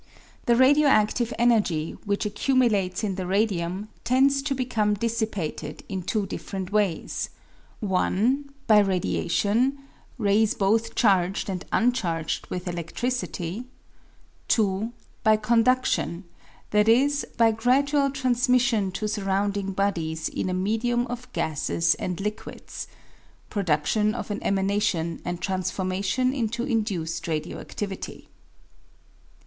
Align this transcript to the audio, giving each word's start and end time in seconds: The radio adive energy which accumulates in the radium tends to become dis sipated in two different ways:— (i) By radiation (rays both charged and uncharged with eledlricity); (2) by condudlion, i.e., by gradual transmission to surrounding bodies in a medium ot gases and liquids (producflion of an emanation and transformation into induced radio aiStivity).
The 0.47 0.55
radio 0.55 0.87
adive 0.89 1.31
energy 1.37 1.91
which 2.05 2.25
accumulates 2.25 3.03
in 3.03 3.13
the 3.17 3.27
radium 3.27 3.89
tends 4.03 4.41
to 4.41 4.55
become 4.55 4.95
dis 4.95 5.21
sipated 5.21 5.81
in 5.87 6.01
two 6.01 6.25
different 6.25 6.71
ways:— 6.71 7.29
(i) 7.87 8.37
By 8.65 8.79
radiation 8.79 9.77
(rays 10.17 10.55
both 10.55 10.95
charged 10.95 11.51
and 11.51 11.63
uncharged 11.71 12.47
with 12.47 12.65
eledlricity); 12.65 13.65
(2) 14.47 14.91
by 15.23 15.37
condudlion, 15.37 16.23
i.e., 16.73 17.11
by 17.37 17.51
gradual 17.51 18.09
transmission 18.09 18.91
to 18.93 19.07
surrounding 19.07 19.71
bodies 19.71 20.27
in 20.29 20.49
a 20.49 20.53
medium 20.55 21.05
ot 21.11 21.31
gases 21.31 21.93
and 21.99 22.19
liquids 22.19 22.87
(producflion 23.51 24.15
of 24.15 24.31
an 24.31 24.41
emanation 24.41 25.21
and 25.23 25.41
transformation 25.43 26.33
into 26.33 26.63
induced 26.63 27.27
radio 27.27 27.63
aiStivity). 27.63 28.25